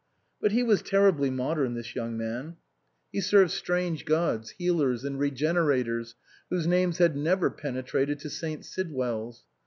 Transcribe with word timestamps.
But 0.41 0.51
he 0.51 0.63
was 0.63 0.81
terribly 0.81 1.29
modern 1.29 1.75
this 1.75 1.93
young 1.95 2.17
man. 2.17 2.57
He 3.11 3.21
served 3.21 3.51
strange 3.51 4.03
245 4.03 4.47
SUPERSEDED 4.47 4.57
gods, 4.57 4.57
healers 4.57 5.03
and 5.05 5.19
regenerators 5.19 6.15
whose 6.49 6.65
names 6.65 6.97
had 6.97 7.15
never 7.15 7.51
penetrated 7.51 8.17
to 8.21 8.29
St. 8.31 8.65
Sidwell's. 8.65 9.43